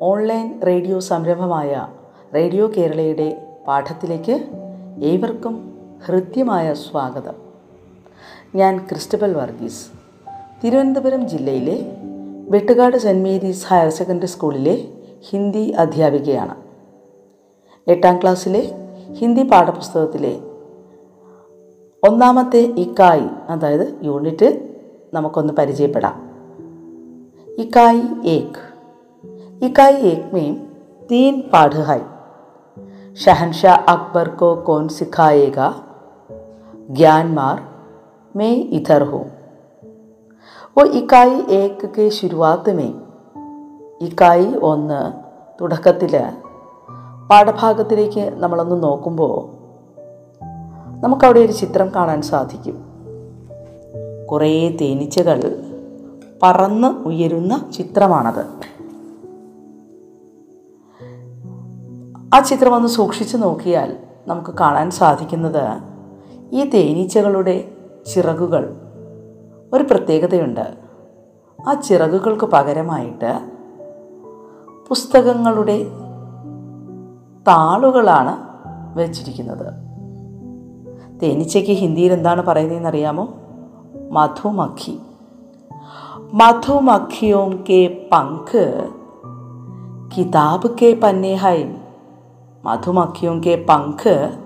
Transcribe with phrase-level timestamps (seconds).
[0.00, 1.86] Online radio സംരംഭമായ
[2.34, 4.44] radio കേരളയുടെ പാഠത്തിലേക്ക്
[5.02, 7.34] ഏവർക്കും ഹൃദ്യമായ സ്വാഗതം.
[8.54, 9.86] ഞാൻ ക്രിസ്റ്റബൽ വർഗീസ്.
[10.64, 11.96] തിരുവനന്തപുരം ജില്ലയിലെ
[12.48, 14.88] Vettukad Saint Mary's higher secondary സ്കൂളിലെ
[15.30, 16.54] ഹിന്ദി അധ്യാപികയാണ്.
[17.88, 18.74] എട്ടാം ക്ലാസ്സിലെ
[19.12, 20.40] ഹിന്ദി പാഠപുസ്തകത്തിലെ
[22.08, 24.76] ഒന്നാമത്തെ ഇക്കായി അതായത് യൂണിറ്റ്
[25.14, 26.30] നമുക്കൊന്ന് പരിചയപ്പെടാം.
[27.58, 28.67] ഇക്കായി ഏക്.
[29.61, 30.55] इकाई एक में
[31.09, 31.99] तीन पाठ है
[33.17, 35.69] शहनशाह अकबर को कौन सिखाएगा
[36.91, 37.63] ज्ञान मार
[38.35, 39.25] मैं इधर हूँ
[40.77, 42.91] वो इकाई एक के शुरुआत में
[44.01, 45.01] ഇക്കായി ഒന്ന്
[45.59, 46.13] തുടക്കത്തിൽ
[47.29, 49.35] പാഠഭാഗത്തിലേക്ക് നമ്മളൊന്ന് നോക്കുമ്പോൾ
[51.03, 52.77] നമുക്കവിടെ ഒരു ചിത്രം കാണാൻ സാധിക്കും
[54.31, 55.39] കുറേ തേനീച്ചകൾ
[56.43, 58.43] പറന്ന് ഉയരുന്ന ചിത്രമാണത്
[62.34, 65.62] ആ ചിത്രം ഒന്ന് സൂക്ഷിച്ചു നോക്കിയാൽ നമുക്ക് കാണാൻ സാധിക്കുന്നത്
[66.52, 67.70] ഈ തേനീച്ചകളുടെ
[68.06, 68.76] ചിറകുകൾ.
[69.72, 70.76] ഒരു പ്രത്യേകതയുണ്ട്.
[71.66, 73.50] ആ ചിറകുകൾക്ക് പകരമായിട്ട്
[74.88, 75.84] പുസ്തകങ്ങളുടെ
[77.48, 78.36] താളുകളാണ്
[78.98, 79.72] വെച്ചിരിക്കുന്നത്.
[81.22, 83.34] തേനീച്ചയ്ക്ക് ഹിന്ദിയിൽ എന്താണ് പറയുന്നതെന്ന് അറിയാമോ
[84.10, 84.98] മധുമഖി.
[86.32, 88.88] മധുമഖിയോം കെ പങ്ക്
[90.16, 91.87] കിതാബ് കെ പന്നേഹായും
[92.64, 94.38] മധുമക്കിയും കെ പങ്ക്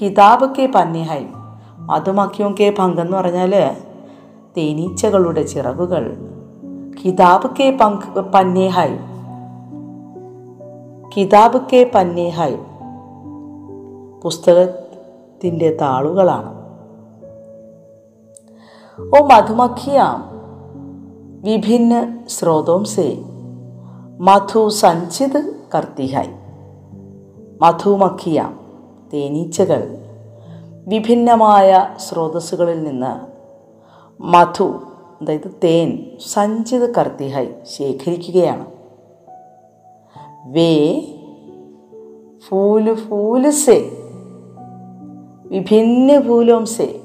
[0.00, 1.24] കിതാബ് കെ പന്നിഹൈ.
[1.78, 3.76] മധുമക്കിയും കെ പങ്ക് എന്ന് പറഞ്ഞാൽ
[4.56, 6.16] തേനീച്ചകളുടെ ചിറകുകൾ.
[7.04, 8.98] കിതാബ് കെ പങ്ക് പന്നേഹായ്
[11.16, 12.56] കിതാബ് കെ പന്നേഹായ്
[14.22, 16.62] പുസ്തകത്തിന്റെ താളുകളാണ്.
[19.00, 20.24] ഓ മധുമക്കിയാം
[21.42, 23.22] വിഭിന്ന സ്രോതോംസേ
[24.20, 26.41] മധു സഞ്ചിത് കർത്തിഹായി
[27.62, 28.52] മധുമഖിയ
[29.12, 29.98] തേനീച്ചകൾ
[30.86, 33.32] വിഭിന്നമായ സ്രോതസ്സുകളിൽ നിന്ന്
[34.22, 34.82] മധു
[35.22, 38.66] അതായത് തേൻ സഞ്ചിത് കർത്തിഹായി ശേഖരിക്കുകയാണ്.
[40.46, 41.00] വേ
[42.48, 43.90] ഫൂൽ ഫൂൽ സെ
[45.46, 47.00] വിഭിന്ന ഫൂലോം സെ.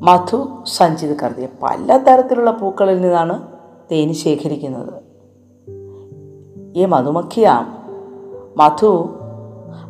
[0.00, 3.48] മധു സഞ്ചിത് കർത്തിയ പലതരത്തിലുള്ള പൂക്കളിൽ നിന്നാണ്
[3.92, 5.02] തേൻ ശേഖരിക്കുന്നത്.
[6.78, 7.81] ഈ മധുമഖിയാം
[8.57, 8.91] മധു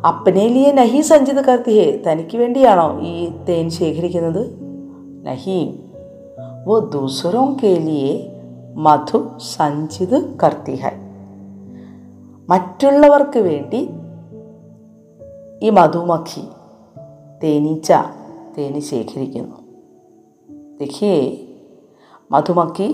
[0.06, 4.42] അപ്പനേലിയെ നഹി സഞ്ചിത് കർത്തി ഹേ തനിക്ക് വേണ്ടിയാണോ ഈ തേൻ ശേഖരിക്കുന്നത്
[5.26, 5.78] നഹി
[6.66, 8.14] വോ ദൂസറോ കേലിയെ
[8.76, 10.96] മധു സഞ്ചിത് കർത്തി ഹൈ
[12.48, 13.80] മറ്റുള്ളവർക്ക് വേണ്ടി
[15.62, 16.44] ഈ മധുമഖി
[17.44, 17.92] തേനീച്ച
[18.56, 19.68] തേനി ശേഖരിക്കുന്നു
[20.80, 21.14] देखिए
[22.30, 22.88] मधुमक्खी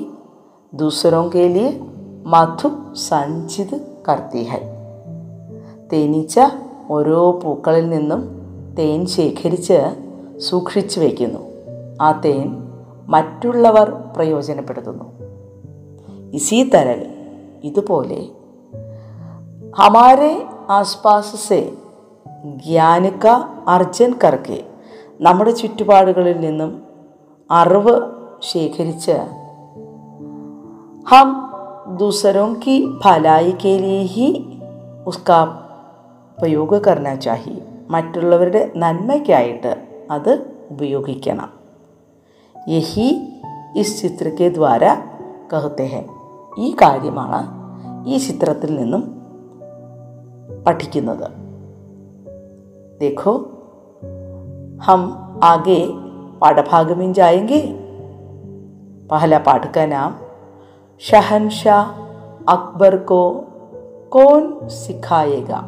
[0.72, 1.70] दूसरों के लिए
[2.26, 3.76] മധു സഞ്ചിത്
[4.08, 4.60] കർത്തി ഹൈ
[5.93, 6.39] തേനീച്ച
[6.89, 8.21] ഓരോ പൂക്കളിൽ നിന്നും
[8.79, 9.95] തേൻ ശേഖരിച്ച്
[10.37, 11.39] സൂക്ഷിച്ചു വയ്ക്കുന്നു
[12.01, 12.67] ആ തേൻ
[13.07, 15.03] മറ്റുള്ളവർ പ്രയോജനപ്പെടുത്തുന്നു.
[16.33, 17.07] ഇസീ തരൽ
[17.63, 18.27] ഇതുപോലെ
[19.77, 21.71] ഹമാരെ ആസ്പാസ് സെ
[22.45, 23.27] ജ്ഞാനിക്ക
[23.67, 24.63] അർജൻ കർക്കെ
[25.21, 26.81] നമ്മുടെ ചുറ്റുപാടുകളിൽ നിന്നും
[27.51, 28.01] അറിവ്
[28.39, 29.15] ശേഖരിച്ച്
[31.09, 31.51] ഹം
[31.97, 32.61] ദൂസരോം
[33.03, 34.57] ഫലായിക്കേലേഹി
[35.07, 35.68] ഉസ്കാ
[36.38, 37.54] ഉപയോഗ കർണ ചാഹി
[37.90, 39.72] മറ്റുള്ളവരുടെ നന്മയ്ക്കായിട്ട്
[40.10, 40.32] അത്
[40.70, 41.50] ഉപയോഗിക്കണം
[42.68, 43.08] യഹി
[43.76, 44.84] ഇസ് ചിത്രക്കെ ദ്വാര
[45.52, 46.02] കഹത്തെ ഹെ
[46.58, 47.40] ഈ കാര്യമാണ്
[48.08, 49.02] ഈ ചിത്രത്തിൽ നിന്നും
[50.66, 51.26] പഠിക്കുന്നത്
[53.00, 53.32] देखो
[54.82, 55.00] हम
[55.44, 55.80] आगे
[56.40, 57.60] पाठभाग में जाएंगे
[59.10, 60.14] पहला पाठ का नाम
[61.02, 61.90] शहनशाह
[62.48, 63.20] अकबर को
[64.12, 64.42] कौन
[64.76, 65.60] सिखाएगा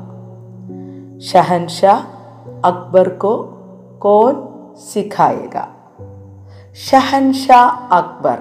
[1.21, 1.93] ഷഹൻഷാ
[2.65, 3.59] അക്ബർ കോ
[3.99, 4.47] കോൺ
[4.93, 5.57] സിഖായക.
[6.73, 7.59] ഷഹൻഷാ
[7.91, 8.39] അക്ബർ.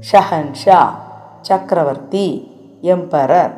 [0.00, 0.98] ഷഹൻഷാ
[1.44, 2.50] ചക്രവർത്തി
[2.84, 3.50] എംപറർ.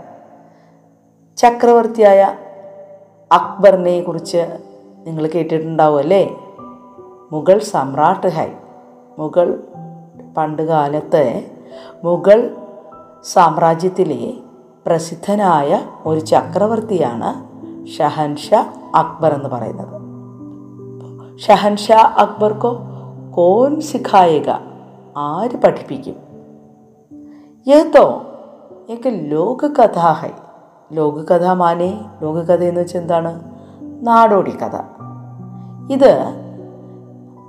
[1.37, 2.37] ചക്രവർത്തിയായ
[3.33, 4.59] അക്ബറിനെ കുറിച്ച്
[5.07, 6.37] നിങ്ങൾ കേട്ടിട്ടുണ്ടാവും അല്ലേ?
[7.33, 8.49] മുഗൾ സമ്രാട്ട് ഹൈ
[9.19, 9.63] മുഗൾ
[10.37, 11.51] പണ്ടകാലത്തെ
[12.05, 12.57] മുഗൾ
[13.25, 14.35] സാമ്രാജ്യത്തിലെ
[14.87, 20.01] പ്രസിദ്ധനായ ഒരു ചക്രവർത്തിയാണ് ഷഹൻഷാ അക്ബർ എന്ന് പറയുന്നത്.
[21.39, 22.79] ഷഹൻഷാ അക്ബർക്കോ
[23.35, 24.51] കോൻ സിഖായിക
[25.17, 26.15] ആര് പഠിപ്പിക്കും?
[27.73, 28.23] ഏതോ
[28.91, 30.29] ഏക ലോകകഥ ഹൈ.
[30.93, 33.43] ലോകകഥ മാനെ ലോകകഥ എന്ന് വെച്ചാൽ എന്താണ്?
[34.07, 34.77] നാടോടി കഥ.
[35.93, 36.35] ഇത്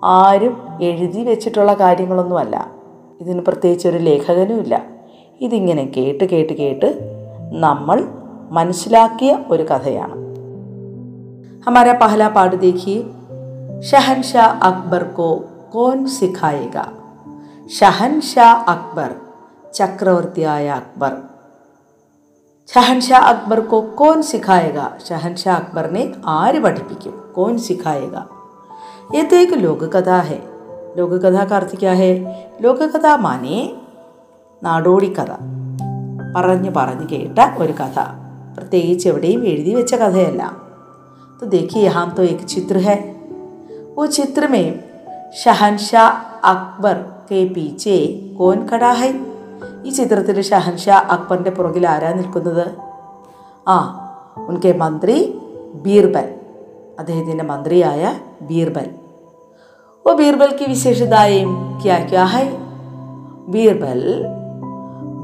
[0.03, 2.71] ആരും എഴുതി വെച്ചിട്ടുള്ള കാര്യങ്ങളൊന്നുമല്ല
[3.21, 4.85] ഇതിന് പ്രത്യേകിച്ച് ഒരു ലേഖകനുമില്ല
[5.41, 6.99] ഇതിങ്ങനെ കേട്ട് കേട്ട് കേട്ട്
[7.53, 8.18] നമ്മൾ
[8.51, 10.29] മനസ്സിലാക്കിയ ഒരു കഥയാണ്.
[11.67, 12.99] हमारा पहला पाठ देखिए
[13.89, 15.27] शहनशाह अकबर को
[15.75, 16.85] कौन सिखाएगा
[17.79, 19.15] ഷഹൻഷാ അക്ബർ
[19.73, 21.11] ചക്രവർത്തിയായ അക്ബർ.
[22.73, 24.79] ഷഹൻഷാ അക്ബർ കോ കോൻ സിഖായക
[25.09, 27.33] ഷഹൻഷാ അക്ബറിനെ ആര് പഠിപ്പിക്കും?
[27.35, 28.17] കോൻ സിഖായക
[29.15, 30.43] ये तो एक ലോകകഥ ഹെ?
[30.95, 32.11] ലോകകഥ കാർത്തിക ഹെ?
[32.61, 33.73] ലോകകഥ മാനേ?
[34.63, 35.25] നാടോടി കഥ
[36.35, 38.28] പറഞ്ഞു പറഞ്ഞു കേട്ട ഒരു കഥ.
[38.58, 40.42] പ്രത്യേകിച്ച് എവിടെയും എഴുതി വെച്ച കഥയല്ല
[41.38, 42.94] तो देखिए यहाँ तो एक चित्र है
[43.96, 44.66] वो चित्र में
[45.36, 46.08] शहनशाह
[46.50, 46.96] अकबर
[47.28, 47.96] के पीछे
[48.38, 49.08] कौन खड़ा है
[49.86, 52.66] ഈ ചിത്രത്തിൽ ഷഹൻഷാ അക്ബറിൻ്റെ പുറകിൽ ആരാ നിൽക്കുന്നത്
[53.66, 53.76] ആ
[54.48, 55.16] ഉൻകെ മന്ത്രി
[55.84, 56.28] ബീർബൽ
[57.00, 58.02] അദ്ദേഹത്തിൻ്റെ മന്ത്രിയായ
[58.50, 58.88] ബീർബൽ
[60.06, 61.44] ഓ ബീർബൽ की विशेषताएं
[61.82, 62.44] क्या क्या है
[63.52, 64.00] ബീർബൽ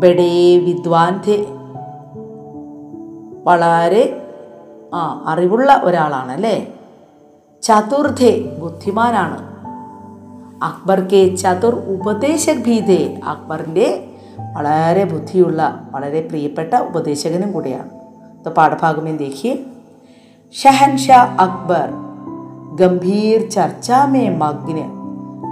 [0.02, 0.31] ബഡേ
[0.66, 1.37] വിദ്വാൻ थे
[3.44, 4.04] വളരെ
[4.94, 6.56] ആ അറിവുള്ള ഒരാളാണല്ലേ
[7.62, 9.38] ചതുർധേ ബുദ്ധിമാനാണ്
[10.62, 13.88] അക്ബർ കെ ചതുർ ഉപദേശക് ഭീതേ അക്ബറിൻ്റെ
[14.52, 17.90] വളരെ ബുദ്ധിയുള്ള വളരെ പ്രിയപ്പെട്ട ഉപദേശകനും കൂടിയാണ്
[18.44, 19.54] तो पाठभाग में देखिए
[20.54, 21.90] शहनशाह अकबर
[22.76, 24.87] गंभीर चर्चा में मग्न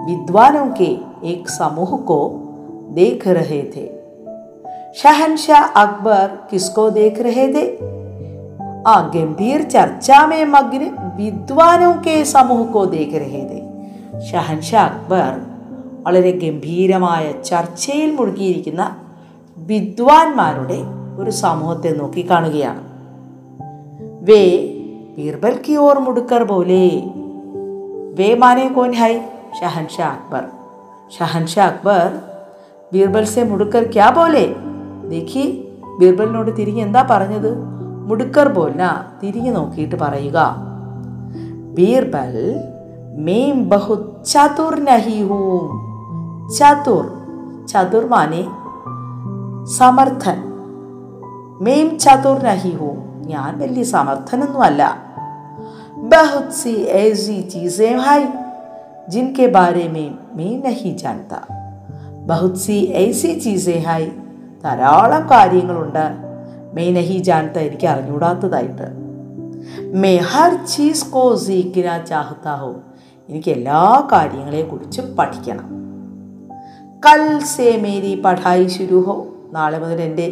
[0.06, 0.88] विद्वानों के
[1.30, 2.18] एक समूह को
[2.90, 3.86] देख रहे थे
[5.02, 7.64] शहनशाह अकबर किसको देख रहे थे
[8.86, 13.60] आ गंभीर चर्चा में मग्न विद्वानों के समूह को देख रहे थे
[14.28, 15.32] ഷഹൻഷാ അക്ബർ
[16.04, 18.82] വളരെ ഗംഭീരമായ ചർച്ചയിൽ മുഴുകിയിരിക്കുന്ന
[19.56, 20.78] വിദ്വാൻമാരുടെ
[21.20, 22.82] ഒരു സമൂഹത്തെ നോക്കിക്കാണുകയാണ്
[24.28, 24.42] വേ
[25.16, 26.82] ബീർബൽ की ओर मुड़कर बोले
[28.18, 29.12] वे माने कौन है
[29.58, 30.44] शहनशाह अकबर
[31.16, 32.06] शहनशाह अकबर
[32.92, 34.44] ബീർബൽ സെ മുടുക്കർ ക്യാ ബോലെ
[35.08, 35.46] देखिए
[36.00, 37.50] ബീർബലിനോട് തിരിഞ്ഞ് എന്താ പറഞ്ഞത്
[38.08, 38.82] മുടുക്കർ ബോൽന
[39.20, 40.40] തിരിഞ്ഞു നോക്കിയിട്ട് പറയുക
[41.76, 42.34] ബീർബൽ
[43.18, 45.48] मैं बहुत चतुर नहीं हूँ
[46.50, 47.06] ചതുർ
[47.68, 48.42] ചതുർ മാനെ
[49.72, 50.38] സമർത്ഥൻ
[51.60, 52.90] മേം ചതുർ നഹി ഹൂ
[53.30, 54.82] ഞാൻ വലിയ സമർത്ഥനൊന്നുമല്ല
[56.12, 58.22] ബഹുത് സി ऐसी चीजें हैं
[59.08, 61.40] जिनके बारे में मैं नहीं जानता
[62.24, 64.02] बहुत सी ऐसी चीजें हैं
[64.64, 66.04] ധാരാളം കാര്യങ്ങളുണ്ട്
[66.76, 68.86] മേ നഹി ജാനത്ത എനിക്ക് അറിഞ്ഞൂടാത്തതായിട്ട്
[70.02, 72.70] മേ ഹർ ചീസ് കോ സീക്കിന ചാഹത്താ ഹോ
[73.28, 73.82] എനിക്ക് എല്ലാ
[74.12, 75.68] കാര്യങ്ങളെക്കുറിച്ചും പഠിക്കണം
[77.06, 79.16] കൽ സേ മേരി പഠായി ശുരു ഹോ
[79.52, 80.28] നാളെ മുതൽ എൻ്റെ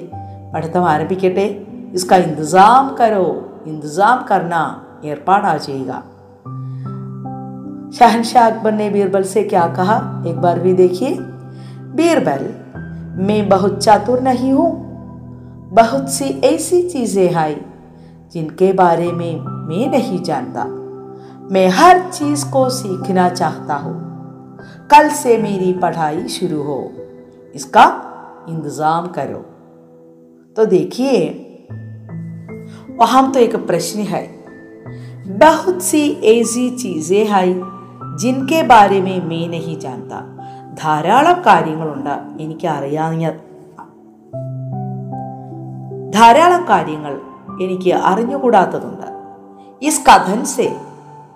[0.54, 1.46] പഠിത്തം ആരംഭിക്കട്ടെ
[1.92, 3.24] ഇസ്ക ഇന്തുസാം കരോ
[3.66, 4.54] ഇന്തുസാം കർണ
[5.04, 5.92] ഏർപ്പാടാ ചെയ്യുക
[7.90, 9.94] शहनशाह अकबर ने बीरबल से क्या कहा
[10.28, 11.10] एक बार भी देखिए
[11.92, 12.42] बीरबल
[13.21, 14.91] मैं बहुत चातुर नहीं हूँ।
[15.73, 17.73] बहुत सी ऐसी चीज़ें हैं
[18.33, 20.65] जिनके बारे में मैं नहीं जानता।
[21.51, 24.11] मैं हर चीज़ को सीखना चाहता हूँ।
[24.91, 26.91] कल से मेरी पढ़ाई शुरू हो।
[27.55, 28.01] इसका
[28.49, 29.45] इंतज़ाम करो।
[30.55, 31.29] तो देखिए,
[32.97, 34.27] वहाँ तो एक प्रश्न है।
[35.27, 37.61] बहुत सी ऐसी चीज़ें हैं
[38.21, 40.30] जिनके बारे में मैं नहीं जानता।
[40.78, 43.30] ധാരാളം കാര്യങ്ങളുണ്ട് എനിക്ക് അറിയാഞ്ഞ
[46.10, 47.14] ധാരാളം കാര്യങ്ങൾ
[47.60, 49.06] എനിക്ക് അറിഞ്ഞുകൂടാത്തതുണ്ട്
[49.82, 50.68] ഇസ് കഥൻ സെ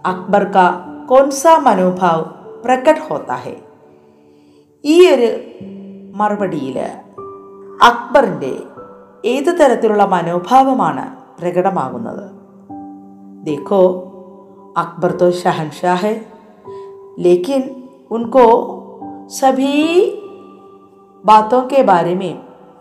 [0.07, 0.67] അക്ബർ കാ
[1.09, 2.25] കോൺസ മനോഭാവ്
[2.65, 3.57] പ്രകട് ഹോത്ത ഹെ
[4.85, 5.31] ഈ ഒരു
[6.15, 6.79] മറുപടിയിൽ
[7.83, 8.53] അക്ബറിൻ്റെ
[9.25, 11.07] ഏത് തരത്തിലുള്ള മനോഭാവമാണ്
[11.41, 12.41] പ്രകടമാകുന്നത്
[13.45, 13.81] देखो
[14.77, 16.15] अकबर तो शहनशाह है
[17.19, 17.63] लेकिन
[18.11, 18.43] उनको
[19.25, 19.77] सभी
[21.25, 22.33] बातों के बारे में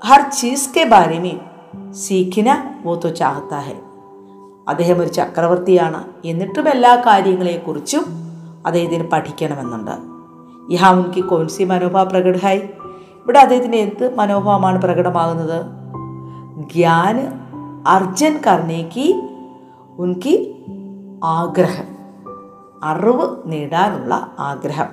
[0.01, 1.35] हर चीज़ के बारे में
[1.95, 3.77] सीखना वो तो चाहता है
[4.69, 8.03] അദ്ദേഹം ഒരു ചക്രവർത്തിയാണ് എന്നിട്ടും എല്ലാ കാര്യങ്ങളെക്കുറിച്ചും
[8.65, 9.95] അദ്ദേഹത്തിന് പഠിക്കണമെന്നുണ്ട്
[10.73, 12.59] യഹാ ഉൻകി കോൻസി മനോഭാവ പ്രകടമായി
[13.21, 15.57] ഇവിടെ അദ്ദേഹത്തിന് എന്ത് മനോഭാവമാണ് പ്രകടമാകുന്നത്
[16.73, 17.17] ജ്ഞാൻ
[17.87, 19.07] അർജൻ കർണേക്ക്
[19.99, 20.35] ഉൻകി
[21.37, 21.89] ആഗ്രഹം
[22.83, 24.89] അറിവ് നേടാനുള്ള ആഗ്രഹം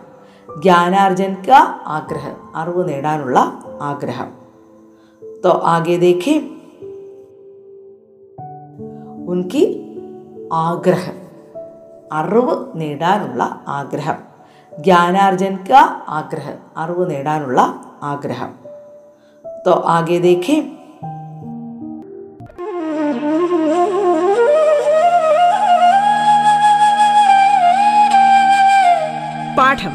[0.50, 1.60] ജ്ഞാനാർജൻ का
[1.96, 3.38] ആഗ്രഹം അറിവ് നേടാനുള്ള
[3.82, 4.30] ആഗ്രഹം
[5.42, 6.38] तो आगे देखें
[9.28, 9.64] ഉൻകി
[10.60, 11.16] ആഗ്രഹം
[12.12, 14.18] അറിവ് നേടാനുള്ള ആഗ്രഹം
[14.72, 15.82] ജ്ഞാനാർജൻ का
[16.18, 17.60] ആഗ്രഹം അറിവ് നേടാനുള്ള
[18.02, 18.52] ആഗ്രഹം
[19.66, 20.58] तो आगे देखें
[29.58, 29.94] പാഠം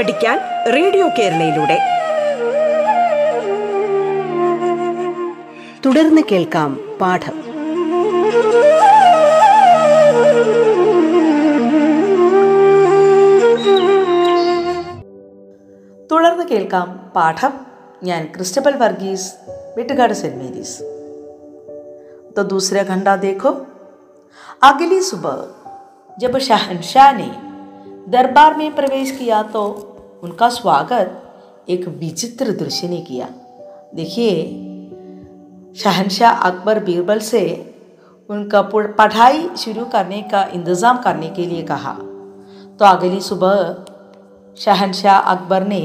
[0.00, 1.78] പഠിക്കാൻ റേഡിയോ കേരളയിലൂടെ
[5.84, 7.36] തുടർന്ന് കേൾക്കാം പാഠം
[16.10, 17.54] തുടർന്ന് കേൾക്കാം പാഠം
[18.04, 19.30] ഞാൻ Christabel Varghese
[19.78, 20.76] Veettukad Saint Mary's
[22.36, 23.50] तो दूसरा घंटा देखो
[24.62, 25.36] अगली सुबह
[26.18, 27.28] जब शहनशाह ने
[28.08, 29.62] दरबार में प्रवेश किया तो
[30.22, 31.22] उनका स्वागत
[31.68, 33.28] एक विचित्र दृश्य ने किया
[33.94, 34.34] देखिए
[35.76, 37.42] शहनशाह अकबर बीरबल से
[38.28, 41.92] उनका पुढ़- पढ़ाई शुरू करने का इंतज़ाम करने के लिए कहा
[42.78, 43.56] तो अगली सुबह
[44.56, 45.80] शहनशाह अकबर ने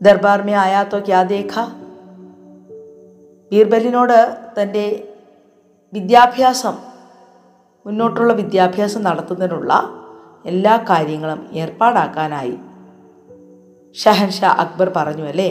[0.00, 1.64] दरबार में आया तो क्या देखा
[3.50, 4.18] ബീർബലിനോട്
[4.56, 4.84] തൻ്റെ
[5.92, 6.76] വിദ്യാഭ്യാസം
[7.86, 9.72] മുന്നോട്ടുള്ള വിദ്യാഭ്യാസം നടത്തുന്നതിനുള്ള
[10.44, 12.54] എല്ലാ കാര്യങ്ങളും ഏർപ്പാടാക്കാനായി
[13.96, 15.50] ഷഹൻഷാ അക്ബർ പറഞ്ഞു അല്ലേ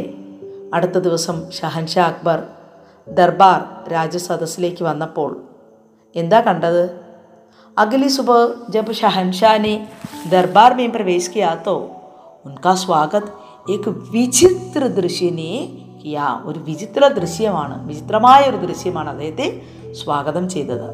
[0.73, 2.39] അടുത്ത ദിവസം ഷഹൻഷാ അക്ബർ
[3.07, 5.31] ദർബാർ രാജസദസ്സിലേക്ക് വന്നപ്പോൾ
[6.15, 6.83] എന്താ കണ്ടത്
[7.77, 9.73] अगली सुबह जब शहनशाह ने
[10.27, 11.73] दरबार में प्रवेश किया तो
[12.45, 13.25] उनका स्वागत
[13.69, 15.51] एक വിചിത്ര ദൃശ്യനെ
[16.01, 19.47] കിയ ഒരു വിചിത്ര ദൃശ്യമാണ് വിചിത്രമായ ഒരു ദൃശ്യമാണ് അദ്ദേഹത്തെ
[19.93, 20.87] സ്വാഗതം ചെയ്തത്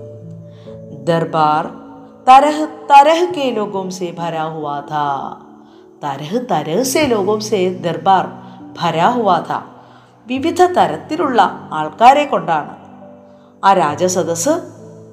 [1.04, 1.66] ദർബാർ
[2.28, 5.06] തരഹ് തരഹ് കെ ലോകോം സെ ഭരാ ഹുവാ ഥാ
[6.04, 8.26] തരഹ് തരഹ് സെ ലോകോം സെ ദർബാർ
[8.78, 9.60] ഭരാ ഹുവാ ഥാ
[10.28, 11.42] വിവിധ തരത്തിലുള്ള
[11.74, 12.74] ആൾക്കാരെ കൊണ്ടാണ്
[13.64, 14.54] ആ രാജസദസ്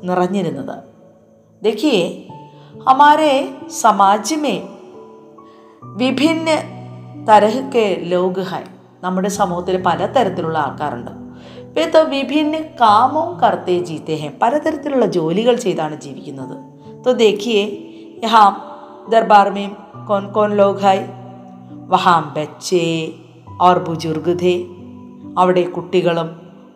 [0.05, 0.77] നിറഞ്ഞിരുന്നത്
[1.63, 2.01] देखिए
[2.87, 3.31] हमारे
[3.83, 4.59] समाज में
[5.97, 6.49] വിഭിന്ന
[7.29, 8.65] തരഹക്കെ ലോഗ് ഹൈ
[9.03, 11.13] നമ്മുടെ സമൂഹത്തിൽ പലതരത്തിലുള്ള ആൾക്കാരുണ്ട്
[11.77, 16.57] വേ തോ വിഭിന്ന കാമോ കർത്തേ ജീത്തെ ഹെ പലതരത്തിലുള്ള ജോലികൾ ചെയ്താണ് ജീവിക്കുന്നത്
[17.05, 17.59] तो देखिए
[18.23, 18.47] यहाँ
[19.11, 19.67] दरबार में
[20.11, 20.97] कौन कौन लोग है
[21.89, 22.87] वहाँ बच्चे
[23.61, 24.57] और बुजुर्ग थे
[25.39, 26.29] അവിടെ കുട്ടികളും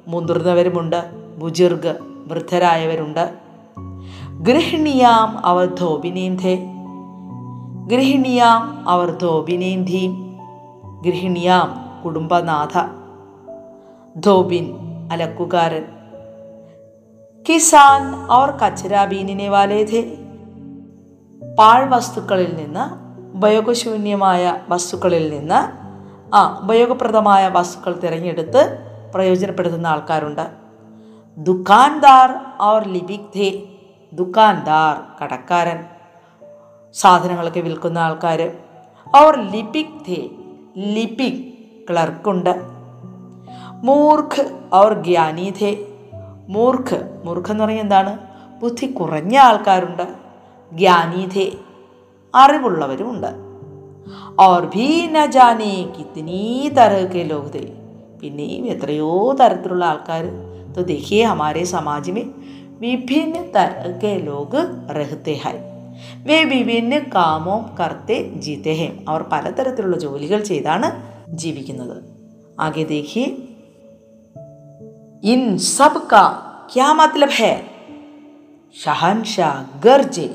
[0.09, 0.97] മുതിർന്നവരുമുണ്ട്
[1.39, 1.93] ബുജുർഗ്
[2.29, 3.23] വൃദ്ധരായവരുണ്ട്
[4.43, 6.55] ഗൃഹിണിയാം അവർ ധോബിനേം ധേ
[7.87, 10.13] ഗൃഹിണിയാം അവർ ധോബിനേം ധീം
[11.03, 11.69] ഗൃഹിണിയാം
[12.05, 12.75] കുടുംബനാഥ
[14.21, 14.67] ധോബിൻ
[15.13, 15.85] അലക്കുകാരൻ
[17.47, 20.03] കിസാൻ അവർ കച്ചര ബീനിനെ വാലേ ധേ
[21.43, 22.85] പാഴ്വസ്തുക്കളിൽ നിന്ന്
[23.36, 25.86] ഉപയോഗശൂന്യമായ വസ്തുക്കളിൽ നിന്ന്
[26.36, 28.80] ആ ഉപയോഗപ്രദമായ വസ്തുക്കൾ തിരഞ്ഞെടുത്ത്
[29.14, 30.48] പ്രയോജനപ്പെടുത്തുന്ന ആൾക്കാരുണ്ട്.
[31.38, 32.30] ദുഖാൻദാർ
[32.62, 33.64] ഓർ ലിപിക്
[34.14, 35.84] ദുഖാൻദാർ കടക്കാരൻ
[36.94, 38.52] സാധനങ്ങളൊക്കെ വിൽക്കുന്ന ആൾക്കാർ
[39.24, 40.30] ഓർ ലിപിക് ധേ
[40.78, 41.54] ലിപിക്
[41.90, 42.62] ക്ലർക്കുണ്ട്.
[43.84, 45.86] മൂർഖ് അവർ ജ്ഞാനി ധേ
[46.48, 48.18] മൂർഖ് മൂർഖ് എന്ന് പറഞ്ഞാൽ എന്താണ്?
[48.62, 50.16] ബുദ്ധി കുറഞ്ഞ ആൾക്കാരുണ്ട്.
[50.72, 51.52] ജ്ഞാനി ധേ
[52.35, 53.25] അറിവുള്ളവരുമുണ്ട്
[54.45, 56.43] और भी न जाने कितनी
[56.77, 57.65] तरह के लोग थे
[58.21, 59.11] പിന്നെയും എത്രയോ
[59.41, 60.25] തരത്തിലുള്ള ആൾക്കാർ
[60.75, 62.27] तो देखिए हमारे समाज में
[62.81, 64.53] विभिन्न तरह के लोग
[64.99, 65.57] रहते हैं
[66.29, 70.89] വേ വിഭിന്ന കാമോ കർത്തെ ജീത്തെ ഹേ അവർ പലതരത്തിലുള്ള ജോലികൾ ചെയ്താണ്
[71.43, 71.97] ജീവിക്കുന്നത്
[72.65, 73.27] ആകെ देखिए
[75.23, 75.43] इन
[75.77, 76.23] सब का
[76.73, 77.53] क्या मतलब है
[78.75, 79.49] ഷഹൻഷാ
[79.81, 80.27] ഗർജെ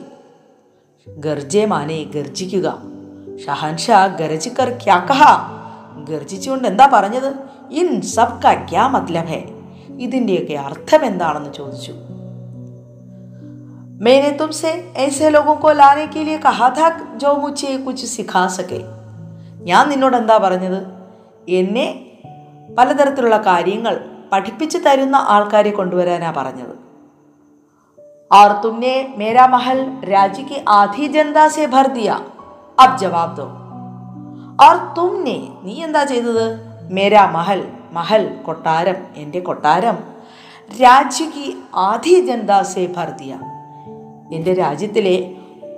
[1.10, 2.68] ഗർജെ മാനെ ഗർജിക്കുക
[3.46, 5.22] ഷഹൻഷാ ഗർജിക്കർ ക്യാ കഹ
[6.10, 7.30] ഗർജിച്ചുകൊണ്ട് എന്താ പറഞ്ഞത്
[7.72, 9.42] ഇൻ സബ് കാ ക്യാ മത്ലബ് ഹെ
[10.00, 11.94] ഇതിൻ്റെയൊക്കെ അർത്ഥം എന്താണെന്ന് ചോദിച്ചു
[14.00, 16.88] मैंने तुमसे ऐसे लोगों को लाने के लिए कहा था
[17.18, 18.80] जो मुझे कुछ सिखा सके
[19.64, 20.80] ഞാൻ നിന്നോട് എന്താ പറഞ്ഞത്
[21.50, 21.86] എന്നെ
[22.78, 23.96] പലതരത്തിലുള്ള കാര്യങ്ങൾ
[24.32, 26.74] പഠിപ്പിച്ചു തരുന്ന ആൾക്കാരെ കൊണ്ടുവരാനാ പറഞ്ഞത്
[28.32, 32.16] और तुमने मेरा महल राज्य की आधी जनता से भर दिया
[32.78, 33.46] अब जवाब दो
[34.60, 36.46] और तुमने നീ എന്താ ചെയ്തത്
[36.96, 37.62] മേരാ മഹൽ
[37.94, 39.98] മഹൽ കൊട്ടാരം എൻ്റെ കൊട്ടാരം
[40.72, 41.46] രാജ്യ കി
[41.86, 43.34] ആധി ജനതാ സേ ഭർ ദിയ
[44.36, 45.16] എൻ്റെ രാജ്യത്തിലെ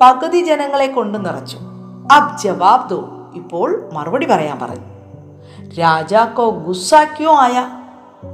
[0.02, 1.60] പകുതി ജനങ്ങളെ കൊണ്ട് നിറച്ചു
[2.18, 3.00] അബ് ജവാബ് ദോ
[3.36, 4.86] ഇപ്പോൾ മറുപടി പറയാൻ പറഞ്ഞു
[5.80, 7.56] രാജാക്കോ ഗുസ്സാക്യോ ആയ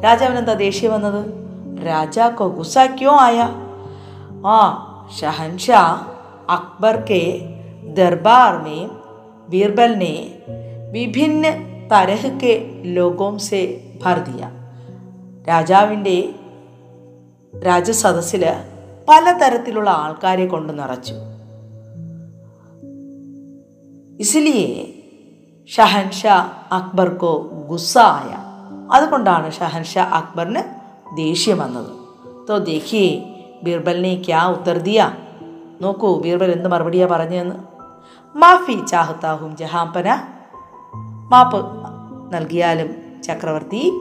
[0.04, 1.22] രാജാവിനെന്താ ദേഷ്യം വന്നത്
[1.88, 3.38] രാജാക്കോ ഗുസ്സാക്യോ ആയ
[4.56, 4.60] ആ
[5.20, 5.84] ഷഹൻഷാ
[6.50, 7.22] अकबर के
[7.98, 8.82] दरबार में
[9.50, 10.16] बीरबल ने
[10.92, 11.52] विभिन्न
[11.88, 12.54] तरह के
[12.94, 13.62] लोगों से
[14.04, 14.50] भर दिया
[15.48, 16.18] രാജാവിൻ്റെ
[17.54, 18.44] രാജസദസ്സിൽ
[19.08, 21.16] പലതരത്തിലുള്ള ആൾക്കാരെ കൊണ്ട് നിറച്ചു
[24.20, 24.70] ഇസിലിയെ
[25.70, 26.36] ഷഹൻഷാ
[26.78, 27.34] അക്ബർക്കോ
[27.70, 28.32] ഗുസ്സ ആയ
[28.96, 30.64] അതുകൊണ്ടാണ് ഷഹൻഷാ അക്ബറിന്
[31.16, 31.92] ദേഷ്യം വന്നത്
[32.50, 33.12] തോ ദേഖിയേ
[33.63, 35.17] ബീർബലിനെ ക്യാ ഉത്തർദിയ
[35.81, 37.55] നോക്കൂ ബീർബൽ എന്ത് മറുപടിയാ പറഞ്ഞതെന്ന്
[38.39, 40.23] മാഫി ചാഹത്താഹും ജഹാംപന.
[41.31, 41.67] മാപ്പ്
[42.35, 43.93] നൽകിയാലും ചക്രവർത്തി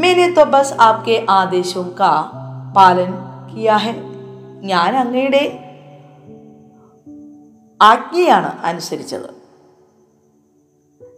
[0.00, 2.32] മേനെ തോ ബസ് ആപ്കെ ആദേശവും കാ
[2.76, 3.12] പാലൻ
[3.54, 4.02] കിയാഹെ
[4.62, 5.62] ഞാൻ അങ്ങയുടെ
[7.82, 9.30] ആജ്ഞയാണ് അനുസരിച്ചത്.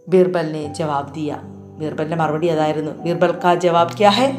[0.07, 1.35] ബീർബലിനെ ജവാബ് ദിയ.
[1.77, 4.33] ബീർബലിന്റെ മറുപടി അതായിരുന്നു ബീർബൽ കാ ജവാബ് ക്യാഹെ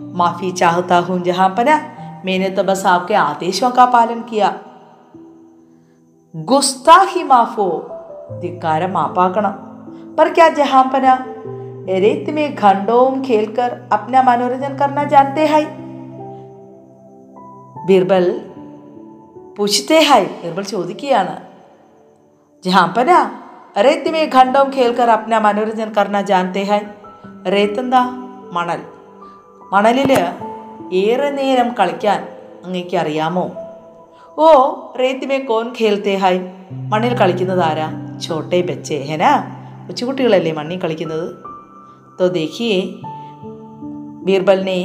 [0.00, 1.91] മാഫി ചാഹത്താഹും ജഹാംപന.
[2.24, 4.58] मैंने तो बस आपके आदेशों का पालन किया।
[6.36, 7.68] गुस्ता ही माफो
[8.40, 9.48] धिकार मापाकना
[10.18, 11.24] पर क्या जहाँ पना?
[11.88, 15.64] रेत में घंटों खेलकर अपना मनोरंजन करना जानते हैं?
[17.86, 18.30] बीरबल
[19.56, 21.38] पूछते हैं, बीरबल चौधरी किया ना
[22.64, 23.20] जहाँ पना?
[23.78, 26.82] रेत में घंटों खेलकर अपना मनोरंजन करना जानते हैं।
[27.46, 28.04] रेतंदा
[28.54, 28.80] मणल
[29.72, 29.98] मणल
[30.93, 32.19] ഏറെ നേരം കളിക്കാൻ
[32.65, 33.45] അങ്ങേക്ക് അറിയാമോ
[34.37, 34.47] ഓ
[34.99, 36.39] റേത്ത് മേ കോൻ ഖേൽത്തെ ഹായ്
[36.91, 37.87] മണ്ണിൽ കളിക്കുന്നത് ആരാ
[38.19, 39.25] ചോട്ടെ ബച്ചേ ഹെന
[39.87, 41.27] കൊച്ചുകുട്ടികളല്ലേ മണ്ണിൽ കളിക്കുന്നത്
[42.19, 42.75] तो देखिए
[44.25, 44.77] बीरबल ने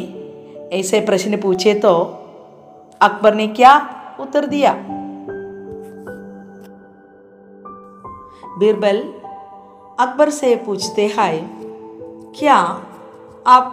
[0.73, 1.93] ऐसे प्रश्न पूछे तो
[3.01, 3.71] अकबर ने क्या
[4.21, 4.73] उत्तर दिया
[8.59, 8.99] बीरबल
[9.99, 11.35] अकबर से पूछते हैं
[12.39, 12.57] क्या
[13.47, 13.67] आप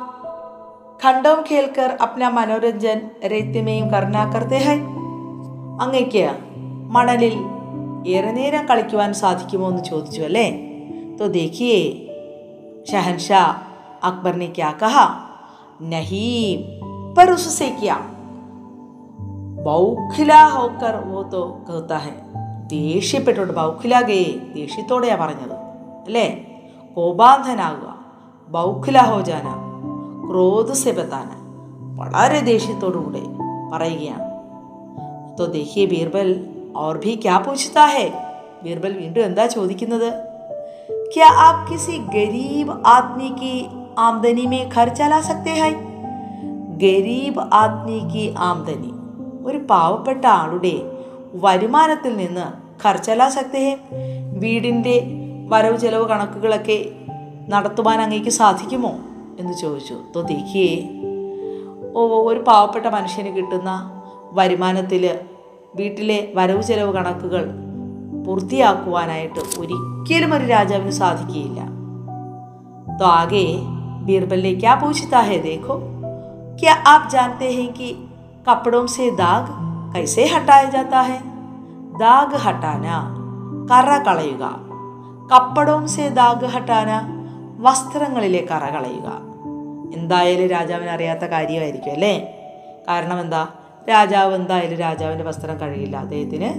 [1.04, 4.80] खंडम खेलकर अपना मनोरंजन रेत में करना करते हैं
[5.84, 6.24] അങ്ങയ്ക്ക്
[6.96, 7.36] മണലിൽ
[8.10, 10.48] ഏറെ നേരം കളിക്കുവാൻ സാധിക്കുമോ എന്ന് ചോദിച്ചു അല്ലേ
[11.18, 11.78] तो देखिए
[12.90, 13.48] शहनशाह
[14.04, 15.06] अकबर ने क्या कहा
[15.90, 16.30] नहीं
[17.16, 17.98] पर उससे क्या
[19.66, 22.14] ബൗഖില ഹോക്കർ വോ തോ कहता है
[22.70, 24.20] ദേഷ്യപ്പെട്ടുകൊണ്ട് ബൗഖിലാകെ
[24.54, 25.56] ദേഷ്യത്തോടെയാ പറഞ്ഞത്
[26.08, 26.28] അല്ലേ
[26.98, 27.88] കോപാന്ധനാകുക
[28.50, 29.48] ബൗഖില ഹോജാന
[30.28, 31.30] ക്രോധസെ ബത്താന
[32.00, 33.24] വളരെ ദേഷ്യത്തോടുകൂടെ
[33.74, 34.26] പറയുകയാണ്
[35.36, 36.30] तो देखिए बीरबल
[36.76, 38.08] और भी क्या पूछता है
[38.64, 40.10] बीरबल വീണ്ടും എന്താ ചോദിക്കുന്നത്
[41.14, 43.54] क्या आप किसी गरीब आदमी की
[44.00, 45.72] आमदनी में खर्च चला सकते हैं
[46.82, 48.92] ഗരീബ് ആദ്മി കി ആംദനി
[49.46, 50.76] ഒരു പാവപ്പെട്ട ആളുടെ
[51.42, 52.46] വരുമാനത്തിൽ നിന്ന്
[52.84, 53.64] ഖർച്ചലാ സക്തേ
[54.36, 54.96] വീടിൻ്റെ
[55.52, 56.78] വരവ് ചെലവ് കണക്കുകളൊക്കെ
[57.50, 58.94] നടത്തുവാൻ അങ്ങേക്ക് സാധിക്കുമോ
[59.40, 60.72] എന്ന് ചോദിച്ചു തോ ദേഖിയേ
[61.96, 63.72] ഓ ഒരു പാവപ്പെട്ട മനുഷ്യന് കിട്ടുന്ന
[64.34, 65.04] വരുമാനത്തിൽ
[65.76, 67.44] വീട്ടിലെ വരവ് ചെലവ് കണക്കുകൾ
[68.26, 71.60] പൂർത്തിയാക്കുവാനായിട്ട് ഒരിക്കലും ഒരു രാജാവിന് സാധിക്കുകയില്ല
[73.00, 73.44] तो आगे
[74.06, 75.76] बीरबल ने क्या पूछता है देखो
[76.60, 77.90] क्या आप जानते हैं कि
[78.48, 79.46] कपड़ों से दाग
[79.94, 81.20] कैसे हटाया जाता है
[82.00, 82.98] दाग हटाना
[83.70, 84.46] കറ കളയുക
[85.32, 86.92] കപ്പടവും സേ ദാഗ് ഹട്ടാന
[87.60, 89.10] വസ്ത്രങ്ങളിലെ കറ കളയുക
[89.96, 92.14] എന്തായാലും രാജാവിന് അറിയാത്ത കാര്യമായിരിക്കും അല്ലേ
[92.88, 93.42] കാരണം എന്താ
[93.90, 96.50] രാജാവ് എന്തായാലും രാജാവിൻ്റെ വസ്ത്രം കഴുകില്ല അദ്ദേഹത്തിന്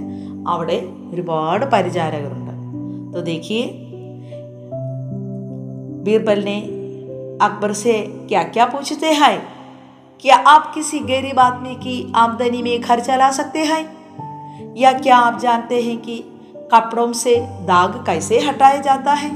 [0.47, 0.77] അവിടെ
[1.13, 2.49] ഒരുപാട് പരിചാരകരുണ്ട്
[3.13, 3.63] तो देखिए
[6.03, 6.57] बीरबल ने
[7.41, 7.95] अकबर से
[8.29, 9.37] क्या क्या पूछते हैं
[10.23, 13.83] क्या आप किसी गरीब आदमी की आमदनी में घर चला सकते हैं
[14.77, 16.17] या क्या आप जानते हैं कि
[16.73, 17.35] कपड़ों से
[17.65, 19.31] दाग कैसे हटाया जाता है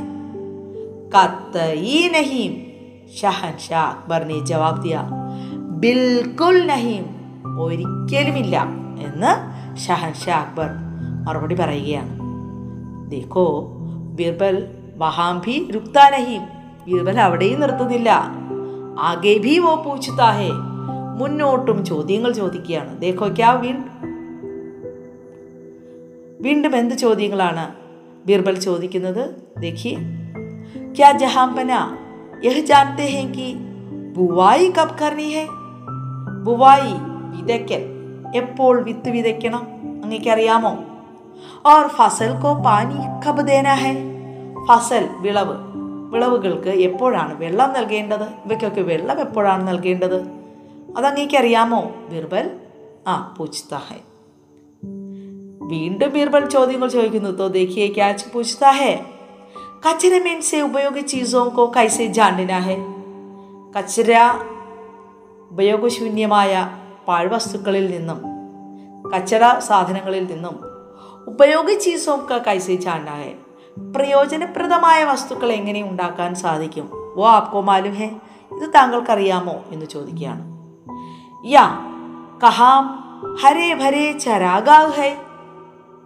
[1.12, 2.48] कतई नहीं
[3.16, 4.96] ഷഹൻഷാ അക്ബറിനെ ജവാബ് ദിയ
[5.82, 7.06] ബിൽക്കുൽ നഹീം
[7.60, 8.56] ഒരിക്കലുമില്ല
[9.06, 9.32] എന്ന്
[9.86, 10.70] ഷഹൻഷാ അക്ബർ
[11.26, 12.14] മറുപടി പറയുകയാണ്
[13.10, 13.46] ദേഖോ
[14.16, 14.58] ബീർബൽ
[14.98, 16.44] വഹാം ഭി രുക്താ നഹീം
[16.88, 18.10] ബീർബൽ അവിടെയും നിർത്തുന്നില്ല
[19.02, 20.52] ആകെ ഭി വോ പൂച്ചുത്താ ഹേ
[21.20, 23.92] മുന്നോട്ടും ചോദ്യങ്ങൾ ചോദിക്കുകയാണ് ദേഖോ ക്യാ വീണ്ടും
[26.42, 27.66] വീണ്ടും എന്ത് ചോദ്യങ്ങളാണ്
[28.26, 29.24] ബീർബൽ ചോദിക്കുന്നത്
[29.60, 30.19] देखिए
[30.96, 31.80] क्या जहांपना
[32.44, 33.48] यह जानते हैं कि
[34.16, 35.46] बुवाई कब करनी है
[36.46, 36.92] ബുവായി
[37.36, 37.84] വിതയ്ക്കൽ
[38.40, 39.64] എപ്പോൾ വിത്ത് വിതയ്ക്കണം
[40.04, 40.72] അങ്ങേക്കറിയാമോ
[41.72, 43.94] ഓർ ഫസൽ കോ പാനി കബ് ദേന ഹെ
[44.68, 45.56] ഫസൽ വിളവ്
[46.12, 50.20] വിളവുകൾക്ക് എപ്പോഴാണ് വെള്ളം നൽകേണ്ടത് ഇവയ്ക്കൊക്കെ വെള്ളം എപ്പോഴാണ് നൽകേണ്ടത്
[50.98, 52.46] അതങ്ങേക്ക് അറിയാമോ ബീർബൽ
[53.08, 54.00] ആ പൂച്ച്താ ഹെ
[55.72, 58.94] വീണ്ടും ബീർബൽ ചോദ്യങ്ങൾ ചോദിക്കുന്നു तो देखिए क्या पूछता है
[59.84, 62.78] कचरे में से उपयोगी चीज़ों को कैसे जानना है
[63.76, 64.12] കച്ചര
[65.52, 66.52] ഉപയോഗശൂന്യമായ
[67.08, 68.20] പാഴ്വസ്തുക്കളിൽ നിന്നും
[69.14, 70.56] കച്ചറ സാധനങ്ങളിൽ നിന്നും
[71.28, 73.32] ഉപയോഗി ചീസോക്ക കൈസേ ചാണ്ടാഹെ
[73.96, 78.08] പ്രയോജനപ്രദമായ വസ്തുക്കൾ എങ്ങനെ ഉണ്ടാക്കാൻ സാധിക്കും ഓ ആപ്കോ മാലും ഹേ
[78.52, 80.44] ഇത് താങ്കൾക്കറിയാമോ എന്ന് ചോദിക്കുകയാണ്
[81.46, 81.66] യാ
[82.44, 82.86] കഹാം
[83.44, 85.12] ഹരേ ഭരേ ചരാഗാവ് ഹൈ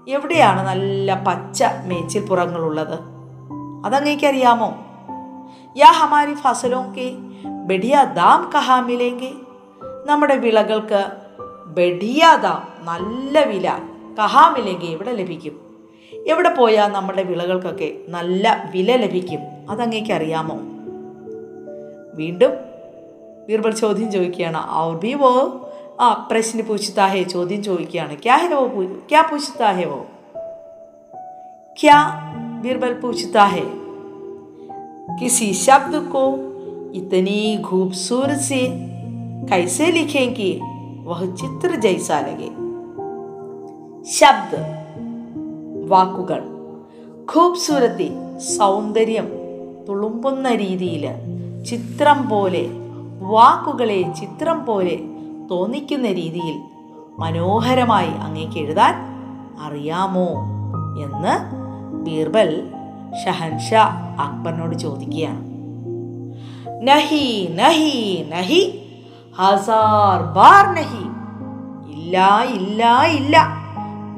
[0.08, 2.98] എവിടെയാണ് നല്ല പച്ച മേച്ചിൽപ്പുറങ്ങളുള്ളത്
[3.85, 4.87] അതങ്ങേക്കറിയാമോ?
[5.77, 7.13] യാ ഹമാരി ഫസലോം കെ
[7.49, 9.33] ബെഡിയ ദാം കഹാ മിലേങ്കെ.
[10.07, 11.07] നമ്മുടെ വിളകൾക്ക്
[11.67, 13.79] ബെഡിയ ദാം നല്ല വില
[14.19, 15.65] കഹാ മിലേങ്കെ എവിടെ ലഭിക്കും.
[16.27, 19.41] എവിടെ പോയാൽ നമ്മുടെ വിളകൾക്കൊക്കെ നല്ല വില ലഭിക്കും?
[19.71, 20.55] അതങ്ങേക്കറിയാമോ?
[22.15, 22.51] വീണ്ടും
[23.49, 24.71] ബീർബൽ ചോദ്യം ചോദിക്കുകയാണ്.
[24.71, 25.61] ഔർ ബി വോ?
[26.01, 28.23] ആ പ്രശ്ന പൂച്ചിത്താഹേ ചോദ്യം ചോദിക്കുകയാണ്.
[28.23, 30.07] ക്യാ ഹേ വോ ക്യാ പൂച്ചിത്താ ഹേ വോ?
[31.83, 32.21] ക്യാ
[32.64, 33.66] बीरबल पूछता है
[35.20, 36.24] किसी शब्द को
[36.96, 38.62] इतनी खूबसूरत से
[39.50, 40.50] कैसे लिखें कि
[41.04, 42.50] वह चित्र जैसा लगे
[44.18, 44.60] ശബ്ദ്
[45.88, 46.42] വാക്കുകൾ
[47.34, 48.08] ഖൂബ്സൂരത്തി
[48.56, 49.28] സൗന്ദര്യം
[49.88, 51.06] തുളുമ്പുന്ന രീതിയിൽ
[51.70, 52.64] ചിത്രം പോലെ
[53.34, 54.96] വാക്കുകളെ ചിത്രം പോലെ
[55.52, 56.58] തോന്നിക്കുന്ന രീതിയിൽ
[57.20, 58.96] മനോഹരമായി അങ്ങേക്ക് എഴുതാൻ
[59.66, 60.30] അറിയാമോ
[61.06, 61.34] എന്ന്
[62.05, 62.71] ബീർബൽ
[63.25, 63.83] ഷഹൻഷാ
[64.21, 65.55] അക്ബറിനോട് ചോദിക്കുകയാണ്.
[66.89, 68.81] നഹി നഹി നഹി
[69.37, 71.15] ഹസാർ ബാർ നഹി.
[71.95, 73.49] ഇല്ല ഇല്ല ഇല്ല.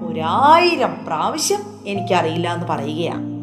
[0.06, 3.36] ഒരായിരം പ്രാവശ്യം എനിക്കറിയില്ല എന്ന് പറയുകയാണ്.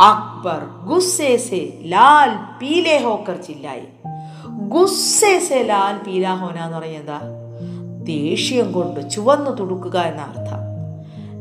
[0.00, 1.36] അക്ബർ ഗുസ്സേ
[1.82, 3.82] ലാൽ പീലേ ഹോക്കർ ചില്ലായി.
[4.46, 6.76] ഗുസ്സേ ലാൽ പീലാ ഹോന എന്ന്
[8.06, 10.74] ദേഷ്യം കൊണ്ട് ചുവന്നു തുടുക്കുക എന്ന അർത്ഥം.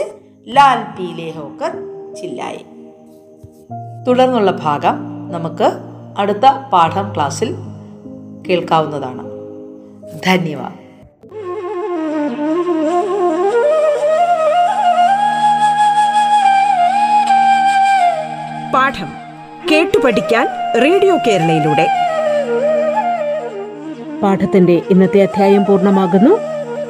[0.47, 2.65] लाल पीले होकर ചില്ലായി
[4.07, 5.71] തുടർന്നുള്ള ഭാഗം നമുക്ക്
[6.17, 7.55] അടുത്ത പാഠം ക്ലാസ്സിൽ
[8.49, 9.23] കേൾക്കാവുന്നതാണ്.
[10.25, 10.73] ധന്യവാദ്.
[18.73, 19.07] പാഠം
[19.71, 20.47] കേട്ടു പഠിക്കാൻ
[20.81, 21.87] റേഡിയോ കേരളയിലൂടെ.
[24.23, 26.50] പാഠത്തിന്റെ ഇന്നത്തെ അധ്യായം പൂർണമാകുന്നു.